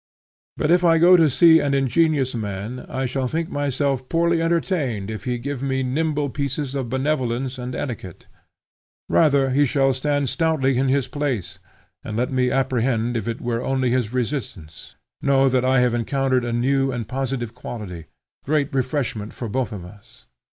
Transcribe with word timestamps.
But 0.57 0.71
if 0.71 0.83
I 0.83 0.97
go 0.97 1.15
to 1.15 1.29
see 1.29 1.59
an 1.59 1.75
ingenious 1.75 2.33
man 2.33 2.87
I 2.89 3.05
shall 3.05 3.27
think 3.27 3.49
myself 3.49 4.09
poorly 4.09 4.41
entertained 4.41 5.11
if 5.11 5.25
he 5.25 5.37
give 5.37 5.61
me 5.61 5.83
nimble 5.83 6.31
pieces 6.31 6.73
of 6.73 6.89
benevolence 6.89 7.59
and 7.59 7.75
etiquette; 7.75 8.25
rather 9.07 9.51
he 9.51 9.63
shall 9.67 9.93
stand 9.93 10.27
stoutly 10.27 10.75
in 10.79 10.87
his 10.87 11.07
place 11.07 11.59
and 12.03 12.17
let 12.17 12.31
me 12.31 12.49
apprehend 12.49 13.15
if 13.15 13.27
it 13.27 13.41
were 13.41 13.61
only 13.61 13.91
his 13.91 14.11
resistance; 14.11 14.95
know 15.21 15.47
that 15.47 15.63
I 15.63 15.81
have 15.81 15.93
encountered 15.93 16.45
a 16.45 16.51
new 16.51 16.91
and 16.91 17.07
positive 17.07 17.53
quality; 17.53 18.05
great 18.43 18.73
refreshment 18.73 19.33
for 19.35 19.47
both 19.49 19.71
of 19.71 19.85
us. 19.85 20.25